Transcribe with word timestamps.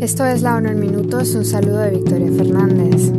Esto 0.00 0.26
es 0.26 0.42
La 0.42 0.56
ONU 0.56 0.70
en 0.70 0.80
Minutos, 0.80 1.34
un 1.34 1.44
saludo 1.44 1.78
de 1.78 1.90
Victoria 1.90 2.30
Fernández. 2.32 3.12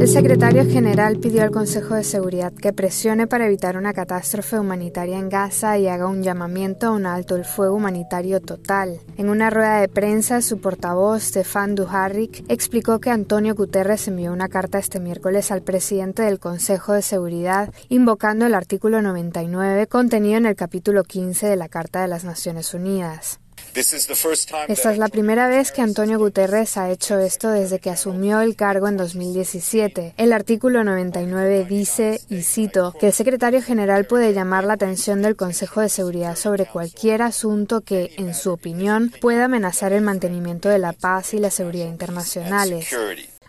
El 0.00 0.08
secretario 0.08 0.64
general 0.64 1.18
pidió 1.18 1.42
al 1.42 1.50
Consejo 1.50 1.94
de 1.94 2.04
Seguridad 2.04 2.52
que 2.52 2.72
presione 2.72 3.26
para 3.26 3.46
evitar 3.46 3.76
una 3.76 3.92
catástrofe 3.92 4.58
humanitaria 4.58 5.18
en 5.18 5.28
Gaza 5.28 5.78
y 5.78 5.88
haga 5.88 6.06
un 6.06 6.22
llamamiento 6.22 6.86
a 6.86 6.90
un 6.92 7.04
alto 7.04 7.36
el 7.36 7.44
fuego 7.44 7.76
humanitario 7.76 8.40
total. 8.40 9.00
En 9.16 9.28
una 9.28 9.50
rueda 9.50 9.80
de 9.80 9.88
prensa, 9.88 10.40
su 10.40 10.60
portavoz, 10.60 11.22
Stefan 11.24 11.74
Dujarric, 11.74 12.44
explicó 12.48 13.00
que 13.00 13.10
Antonio 13.10 13.54
Guterres 13.54 14.08
envió 14.08 14.32
una 14.32 14.48
carta 14.48 14.78
este 14.78 14.98
miércoles 15.00 15.50
al 15.50 15.62
presidente 15.62 16.22
del 16.22 16.38
Consejo 16.38 16.94
de 16.94 17.02
Seguridad 17.02 17.72
invocando 17.88 18.46
el 18.46 18.54
artículo 18.54 19.02
99 19.02 19.88
contenido 19.88 20.38
en 20.38 20.46
el 20.46 20.56
capítulo 20.56 21.04
15 21.04 21.48
de 21.48 21.56
la 21.56 21.68
Carta 21.68 22.02
de 22.02 22.08
las 22.08 22.24
Naciones 22.24 22.72
Unidas. 22.72 23.41
Esta 23.74 24.92
es 24.92 24.98
la 24.98 25.08
primera 25.08 25.48
vez 25.48 25.72
que 25.72 25.80
Antonio 25.80 26.18
Guterres 26.18 26.76
ha 26.76 26.90
hecho 26.90 27.18
esto 27.18 27.50
desde 27.50 27.78
que 27.78 27.90
asumió 27.90 28.40
el 28.40 28.54
cargo 28.54 28.88
en 28.88 28.96
2017. 28.96 30.14
El 30.16 30.32
artículo 30.32 30.84
99 30.84 31.64
dice, 31.68 32.20
y 32.28 32.42
cito, 32.42 32.94
que 33.00 33.08
el 33.08 33.12
secretario 33.12 33.62
general 33.62 34.06
puede 34.06 34.32
llamar 34.32 34.64
la 34.64 34.74
atención 34.74 35.22
del 35.22 35.36
Consejo 35.36 35.80
de 35.80 35.88
Seguridad 35.88 36.36
sobre 36.36 36.66
cualquier 36.66 37.22
asunto 37.22 37.80
que, 37.80 38.14
en 38.18 38.34
su 38.34 38.52
opinión, 38.52 39.12
pueda 39.20 39.46
amenazar 39.46 39.92
el 39.92 40.02
mantenimiento 40.02 40.68
de 40.68 40.78
la 40.78 40.92
paz 40.92 41.34
y 41.34 41.38
la 41.38 41.50
seguridad 41.50 41.86
internacionales. 41.86 42.88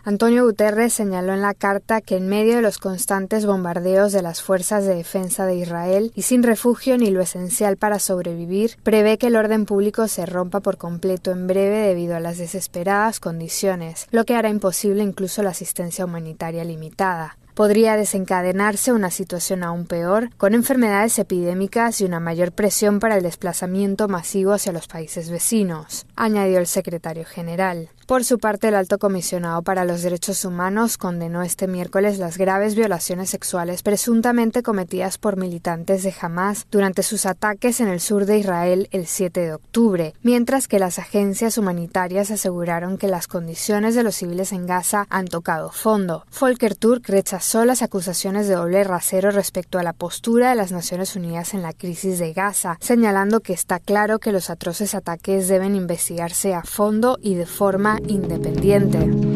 Antonio 0.06 0.44
Guterres 0.44 0.92
señaló 0.92 1.32
en 1.32 1.40
la 1.40 1.54
carta 1.54 2.02
que 2.02 2.18
en 2.18 2.28
medio 2.28 2.56
de 2.56 2.60
los 2.60 2.76
constantes 2.76 3.46
bombardeos 3.46 4.12
de 4.12 4.20
las 4.20 4.42
fuerzas 4.42 4.84
de 4.84 4.96
defensa 4.96 5.46
de 5.46 5.56
Israel 5.56 6.12
y 6.14 6.22
sin 6.22 6.42
refugio 6.42 6.98
ni 6.98 7.10
lo 7.10 7.22
esencial 7.22 7.78
para 7.78 7.98
sobrevivir, 7.98 8.76
prevé 8.82 9.16
que 9.16 9.28
el 9.28 9.36
orden 9.36 9.64
público 9.64 10.06
se 10.06 10.26
rompa 10.26 10.60
por 10.60 10.76
completo 10.76 11.30
en 11.30 11.46
breve 11.46 11.78
debido 11.78 12.16
a 12.16 12.20
las 12.20 12.36
desesperadas 12.36 13.18
condiciones, 13.18 14.06
lo 14.10 14.26
que 14.26 14.34
hará 14.36 14.50
imposible 14.50 15.02
incluso 15.02 15.42
la 15.42 15.50
asistencia 15.50 16.04
humanitaria 16.04 16.64
limitada 16.64 17.38
podría 17.54 17.96
desencadenarse 17.96 18.92
una 18.92 19.10
situación 19.10 19.62
aún 19.62 19.86
peor, 19.86 20.30
con 20.36 20.54
enfermedades 20.54 21.18
epidémicas 21.18 22.00
y 22.00 22.04
una 22.04 22.20
mayor 22.20 22.52
presión 22.52 22.98
para 22.98 23.16
el 23.16 23.22
desplazamiento 23.22 24.08
masivo 24.08 24.52
hacia 24.52 24.72
los 24.72 24.88
países 24.88 25.30
vecinos, 25.30 26.06
añadió 26.16 26.58
el 26.58 26.66
secretario 26.66 27.24
general. 27.24 27.90
Por 28.06 28.22
su 28.22 28.38
parte, 28.38 28.68
el 28.68 28.74
alto 28.74 28.98
comisionado 28.98 29.62
para 29.62 29.86
los 29.86 30.02
derechos 30.02 30.44
humanos 30.44 30.98
condenó 30.98 31.42
este 31.42 31.66
miércoles 31.66 32.18
las 32.18 32.36
graves 32.36 32.74
violaciones 32.74 33.30
sexuales 33.30 33.82
presuntamente 33.82 34.62
cometidas 34.62 35.16
por 35.16 35.38
militantes 35.38 36.02
de 36.02 36.14
Hamas 36.20 36.66
durante 36.70 37.02
sus 37.02 37.24
ataques 37.24 37.80
en 37.80 37.88
el 37.88 38.00
sur 38.00 38.26
de 38.26 38.38
Israel 38.38 38.88
el 38.92 39.06
7 39.06 39.40
de 39.40 39.54
octubre, 39.54 40.12
mientras 40.22 40.68
que 40.68 40.78
las 40.78 40.98
agencias 40.98 41.56
humanitarias 41.56 42.30
aseguraron 42.30 42.98
que 42.98 43.08
las 43.08 43.26
condiciones 43.26 43.94
de 43.94 44.02
los 44.02 44.16
civiles 44.16 44.52
en 44.52 44.66
Gaza 44.66 45.06
han 45.08 45.26
tocado 45.26 45.70
fondo. 45.70 46.26
Volker 46.38 46.76
Turk 46.76 47.08
rechazó 47.08 47.64
las 47.64 47.80
acusaciones 47.80 48.48
de 48.48 48.54
doble 48.56 48.84
rasero 48.84 49.30
respecto 49.30 49.78
a 49.78 49.82
la 49.82 49.94
postura 49.94 50.50
de 50.50 50.56
las 50.56 50.72
Naciones 50.72 51.16
Unidas 51.16 51.54
en 51.54 51.62
la 51.62 51.72
crisis 51.72 52.18
de 52.18 52.34
Gaza, 52.34 52.76
señalando 52.80 53.40
que 53.40 53.54
está 53.54 53.78
claro 53.78 54.18
que 54.18 54.32
los 54.32 54.50
atroces 54.50 54.94
ataques 54.94 55.48
deben 55.48 55.74
investigarse 55.74 56.52
a 56.52 56.64
fondo 56.64 57.18
y 57.22 57.34
de 57.34 57.46
forma 57.46 57.93
independiente. 58.08 59.33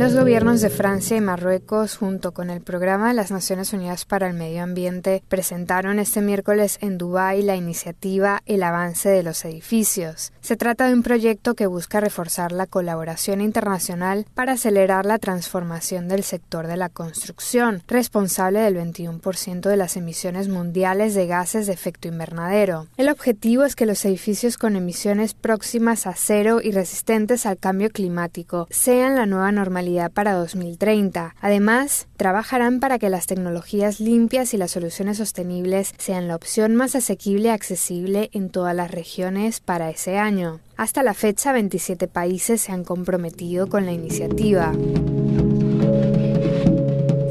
Los 0.00 0.14
gobiernos 0.14 0.62
de 0.62 0.70
Francia 0.70 1.18
y 1.18 1.20
Marruecos, 1.20 1.98
junto 1.98 2.32
con 2.32 2.48
el 2.48 2.62
Programa 2.62 3.08
de 3.08 3.14
las 3.14 3.30
Naciones 3.30 3.74
Unidas 3.74 4.06
para 4.06 4.28
el 4.28 4.32
Medio 4.32 4.62
Ambiente, 4.62 5.22
presentaron 5.28 5.98
este 5.98 6.22
miércoles 6.22 6.78
en 6.80 6.96
Dubái 6.96 7.42
la 7.42 7.54
iniciativa 7.54 8.40
El 8.46 8.62
avance 8.62 9.10
de 9.10 9.22
los 9.22 9.44
edificios. 9.44 10.32
Se 10.40 10.56
trata 10.56 10.88
de 10.88 10.94
un 10.94 11.02
proyecto 11.02 11.54
que 11.54 11.66
busca 11.66 12.00
reforzar 12.00 12.50
la 12.50 12.64
colaboración 12.64 13.42
internacional 13.42 14.24
para 14.32 14.52
acelerar 14.52 15.04
la 15.04 15.18
transformación 15.18 16.08
del 16.08 16.22
sector 16.22 16.66
de 16.66 16.78
la 16.78 16.88
construcción, 16.88 17.82
responsable 17.86 18.60
del 18.60 18.76
21% 18.76 19.68
de 19.68 19.76
las 19.76 19.98
emisiones 19.98 20.48
mundiales 20.48 21.14
de 21.14 21.26
gases 21.26 21.66
de 21.66 21.74
efecto 21.74 22.08
invernadero. 22.08 22.86
El 22.96 23.10
objetivo 23.10 23.64
es 23.64 23.76
que 23.76 23.84
los 23.84 24.02
edificios 24.06 24.56
con 24.56 24.76
emisiones 24.76 25.34
próximas 25.34 26.06
a 26.06 26.14
cero 26.14 26.60
y 26.64 26.70
resistentes 26.70 27.44
al 27.44 27.58
cambio 27.58 27.90
climático 27.90 28.66
sean 28.70 29.14
la 29.14 29.26
nueva 29.26 29.52
normalidad 29.52 29.89
para 30.08 30.34
2030. 30.34 31.34
Además, 31.40 32.06
trabajarán 32.16 32.80
para 32.80 32.98
que 32.98 33.10
las 33.10 33.26
tecnologías 33.26 34.00
limpias 34.00 34.54
y 34.54 34.56
las 34.56 34.70
soluciones 34.70 35.18
sostenibles 35.18 35.94
sean 35.98 36.28
la 36.28 36.36
opción 36.36 36.74
más 36.74 36.94
asequible 36.94 37.48
y 37.48 37.52
accesible 37.52 38.30
en 38.32 38.50
todas 38.50 38.74
las 38.74 38.90
regiones 38.90 39.60
para 39.60 39.90
ese 39.90 40.18
año. 40.18 40.60
Hasta 40.76 41.02
la 41.02 41.14
fecha, 41.14 41.52
27 41.52 42.08
países 42.08 42.62
se 42.62 42.72
han 42.72 42.84
comprometido 42.84 43.68
con 43.68 43.84
la 43.84 43.92
iniciativa. 43.92 44.72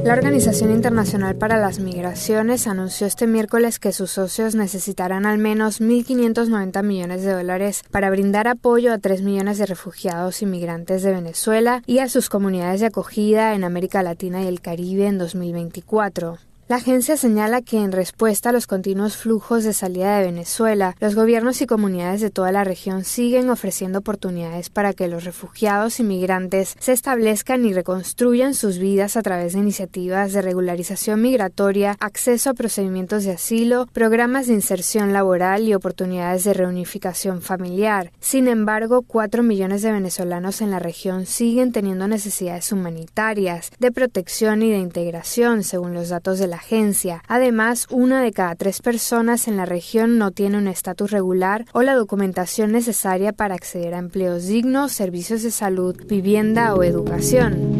La 0.03 0.13
Organización 0.13 0.71
Internacional 0.71 1.35
para 1.35 1.57
las 1.57 1.79
Migraciones 1.79 2.67
anunció 2.67 3.05
este 3.05 3.27
miércoles 3.27 3.79
que 3.79 3.91
sus 3.91 4.11
socios 4.11 4.55
necesitarán 4.55 5.25
al 5.25 5.37
menos 5.37 5.81
1.590 5.81 6.83
millones 6.83 7.23
de 7.23 7.33
dólares 7.33 7.83
para 7.91 8.09
brindar 8.09 8.47
apoyo 8.47 8.93
a 8.93 8.97
3 8.97 9.21
millones 9.21 9.57
de 9.57 9.65
refugiados 9.65 10.41
inmigrantes 10.41 11.03
de 11.03 11.11
Venezuela 11.11 11.83
y 11.85 11.99
a 11.99 12.07
sus 12.07 12.29
comunidades 12.29 12.79
de 12.79 12.87
acogida 12.87 13.53
en 13.53 13.65
América 13.65 14.01
Latina 14.01 14.41
y 14.41 14.47
el 14.47 14.61
Caribe 14.61 15.05
en 15.05 15.17
2024. 15.17 16.48
La 16.69 16.75
agencia 16.75 17.17
señala 17.17 17.63
que 17.63 17.77
en 17.77 17.91
respuesta 17.91 18.49
a 18.49 18.51
los 18.51 18.67
continuos 18.67 19.17
flujos 19.17 19.63
de 19.63 19.73
salida 19.73 20.15
de 20.19 20.25
Venezuela, 20.25 20.95
los 20.99 21.15
gobiernos 21.15 21.63
y 21.63 21.65
comunidades 21.65 22.21
de 22.21 22.29
toda 22.29 22.51
la 22.51 22.63
región 22.63 23.05
siguen 23.05 23.49
ofreciendo 23.49 23.97
oportunidades 23.97 24.69
para 24.69 24.93
que 24.93 25.07
los 25.07 25.23
refugiados 25.23 25.99
y 25.99 26.03
migrantes 26.03 26.75
se 26.79 26.91
establezcan 26.91 27.65
y 27.65 27.73
reconstruyan 27.73 28.53
sus 28.53 28.77
vidas 28.77 29.17
a 29.17 29.23
través 29.23 29.53
de 29.53 29.61
iniciativas 29.61 30.31
de 30.31 30.43
regularización 30.43 31.23
migratoria, 31.23 31.97
acceso 31.99 32.51
a 32.51 32.53
procedimientos 32.53 33.23
de 33.23 33.31
asilo, 33.31 33.87
programas 33.91 34.45
de 34.45 34.53
inserción 34.53 35.11
laboral 35.11 35.67
y 35.67 35.73
oportunidades 35.73 36.43
de 36.43 36.53
reunificación 36.53 37.41
familiar. 37.41 38.11
Sin 38.19 38.47
embargo, 38.47 39.01
cuatro 39.01 39.41
millones 39.41 39.81
de 39.81 39.91
venezolanos 39.91 40.61
en 40.61 40.69
la 40.69 40.77
región 40.77 41.25
siguen 41.25 41.71
teniendo 41.71 42.07
necesidades 42.07 42.71
humanitarias, 42.71 43.71
de 43.79 43.91
protección 43.91 44.61
y 44.61 44.69
de 44.69 44.77
integración, 44.77 45.63
según 45.63 45.95
los 45.95 46.09
datos 46.09 46.37
de 46.37 46.45
la 46.45 46.58
agencia. 46.59 47.23
Además, 47.27 47.87
una 47.89 48.21
de 48.21 48.31
cada 48.31 48.55
tres 48.55 48.81
personas 48.81 49.47
en 49.47 49.57
la 49.57 49.65
región 49.65 50.17
no 50.17 50.31
tiene 50.31 50.57
un 50.57 50.67
estatus 50.67 51.11
regular 51.11 51.65
o 51.73 51.81
la 51.81 51.95
documentación 51.95 52.71
necesaria 52.71 53.33
para 53.33 53.55
acceder 53.55 53.93
a 53.93 53.99
empleos 53.99 54.45
dignos, 54.45 54.91
servicios 54.91 55.43
de 55.43 55.51
salud, 55.51 55.95
vivienda 56.07 56.75
o 56.75 56.83
educación. 56.83 57.78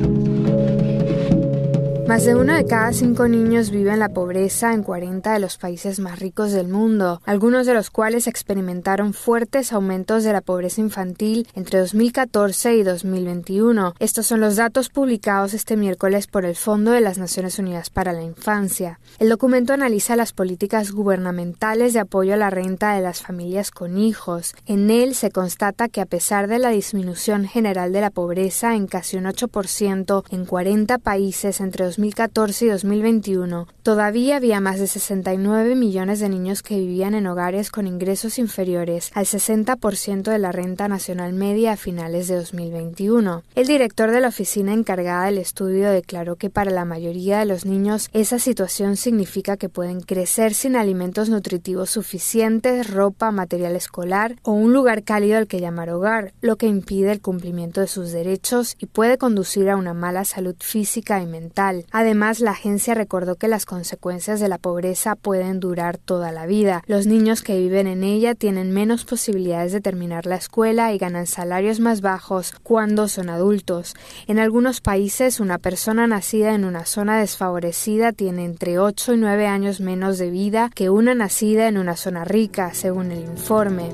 Más 2.09 2.25
de 2.25 2.33
uno 2.33 2.55
de 2.55 2.65
cada 2.65 2.91
cinco 2.91 3.27
niños 3.27 3.69
vive 3.69 3.91
en 3.91 3.99
la 3.99 4.09
pobreza 4.09 4.73
en 4.73 4.81
40 4.81 5.31
de 5.31 5.37
los 5.37 5.59
países 5.59 5.99
más 5.99 6.17
ricos 6.17 6.51
del 6.51 6.67
mundo, 6.67 7.21
algunos 7.23 7.67
de 7.67 7.75
los 7.75 7.91
cuales 7.91 8.25
experimentaron 8.25 9.13
fuertes 9.13 9.71
aumentos 9.71 10.23
de 10.23 10.33
la 10.33 10.41
pobreza 10.41 10.81
infantil 10.81 11.47
entre 11.53 11.77
2014 11.77 12.77
y 12.77 12.81
2021. 12.81 13.93
Estos 13.99 14.25
son 14.25 14.41
los 14.41 14.55
datos 14.55 14.89
publicados 14.89 15.53
este 15.53 15.77
miércoles 15.77 16.25
por 16.25 16.45
el 16.45 16.55
Fondo 16.55 16.89
de 16.89 17.01
las 17.01 17.19
Naciones 17.19 17.59
Unidas 17.59 17.91
para 17.91 18.11
la 18.11 18.23
Infancia. 18.23 18.99
El 19.19 19.29
documento 19.29 19.73
analiza 19.73 20.15
las 20.15 20.33
políticas 20.33 20.91
gubernamentales 20.91 21.93
de 21.93 21.99
apoyo 21.99 22.33
a 22.33 22.37
la 22.37 22.49
renta 22.49 22.95
de 22.95 23.01
las 23.01 23.21
familias 23.21 23.69
con 23.69 23.99
hijos. 23.99 24.55
En 24.65 24.89
él 24.89 25.13
se 25.13 25.29
constata 25.29 25.89
que 25.89 26.01
a 26.01 26.07
pesar 26.07 26.47
de 26.47 26.57
la 26.57 26.69
disminución 26.69 27.45
general 27.45 27.93
de 27.93 28.01
la 28.01 28.09
pobreza 28.09 28.73
en 28.73 28.87
casi 28.87 29.17
un 29.17 29.25
8% 29.25 30.23
en 30.31 30.45
40 30.45 30.97
países 30.97 31.61
entre 31.61 31.85
2014 31.99 32.65
y 32.65 32.69
2021, 32.69 33.67
todavía 33.83 34.37
había 34.37 34.61
más 34.61 34.79
de 34.79 34.87
69 34.87 35.75
millones 35.75 36.21
de 36.21 36.29
niños 36.29 36.63
que 36.63 36.79
vivían 36.79 37.13
en 37.13 37.27
hogares 37.27 37.71
con 37.71 37.87
ingresos 37.87 38.39
inferiores 38.39 39.11
al 39.15 39.25
60% 39.25 40.31
de 40.31 40.39
la 40.39 40.53
renta 40.53 40.87
nacional 40.87 41.33
media 41.33 41.73
a 41.73 41.75
finales 41.75 42.29
de 42.29 42.35
2021. 42.35 43.43
El 43.53 43.67
director 43.67 44.11
de 44.11 44.21
la 44.21 44.29
oficina 44.29 44.71
encargada 44.71 45.25
del 45.25 45.39
estudio 45.39 45.91
declaró 45.91 46.37
que 46.37 46.49
para 46.49 46.71
la 46.71 46.85
mayoría 46.85 47.39
de 47.39 47.45
los 47.45 47.65
niños 47.65 48.09
esa 48.13 48.39
situación 48.39 48.95
significa 48.95 49.57
que 49.57 49.67
pueden 49.67 49.99
crecer 49.99 50.53
sin 50.53 50.77
alimentos 50.77 51.27
nutritivos 51.27 51.89
suficientes, 51.89 52.89
ropa, 52.89 53.31
material 53.31 53.75
escolar 53.75 54.37
o 54.43 54.53
un 54.53 54.71
lugar 54.71 55.03
cálido 55.03 55.37
al 55.37 55.47
que 55.47 55.59
llamar 55.59 55.89
hogar, 55.89 56.31
lo 56.39 56.55
que 56.55 56.67
impide 56.67 57.11
el 57.11 57.19
cumplimiento 57.19 57.81
de 57.81 57.87
sus 57.87 58.13
derechos 58.13 58.77
y 58.79 58.85
puede 58.85 59.17
conducir 59.17 59.69
a 59.69 59.75
una 59.75 59.93
mala 59.93 60.23
salud 60.23 60.55
física 60.59 61.21
y 61.21 61.25
mental. 61.25 61.87
Además, 61.91 62.39
la 62.39 62.51
agencia 62.51 62.93
recordó 62.93 63.35
que 63.35 63.47
las 63.47 63.65
consecuencias 63.65 64.39
de 64.39 64.47
la 64.47 64.57
pobreza 64.57 65.15
pueden 65.15 65.59
durar 65.59 65.97
toda 65.97 66.31
la 66.31 66.45
vida. 66.45 66.83
Los 66.87 67.07
niños 67.07 67.41
que 67.41 67.57
viven 67.57 67.87
en 67.87 68.03
ella 68.03 68.35
tienen 68.35 68.71
menos 68.71 69.05
posibilidades 69.05 69.71
de 69.71 69.81
terminar 69.81 70.25
la 70.25 70.35
escuela 70.35 70.93
y 70.93 70.97
ganan 70.97 71.27
salarios 71.27 71.79
más 71.79 72.01
bajos 72.01 72.53
cuando 72.63 73.07
son 73.07 73.29
adultos. 73.29 73.95
En 74.27 74.39
algunos 74.39 74.81
países, 74.81 75.39
una 75.39 75.57
persona 75.57 76.07
nacida 76.07 76.53
en 76.53 76.65
una 76.65 76.85
zona 76.85 77.19
desfavorecida 77.19 78.11
tiene 78.11 78.45
entre 78.45 78.79
8 78.79 79.13
y 79.13 79.17
9 79.17 79.47
años 79.47 79.79
menos 79.79 80.17
de 80.17 80.29
vida 80.29 80.69
que 80.73 80.89
una 80.89 81.15
nacida 81.15 81.67
en 81.67 81.77
una 81.77 81.95
zona 81.95 82.25
rica, 82.25 82.73
según 82.73 83.11
el 83.11 83.21
informe. 83.21 83.89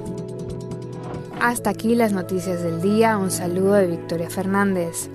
Hasta 1.39 1.69
aquí 1.69 1.95
las 1.95 2.13
noticias 2.13 2.63
del 2.63 2.81
día, 2.81 3.18
un 3.18 3.30
saludo 3.30 3.74
de 3.74 3.88
Victoria 3.88 4.30
Fernández. 4.30 5.09